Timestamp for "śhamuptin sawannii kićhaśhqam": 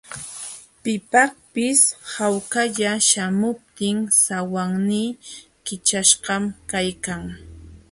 3.07-6.43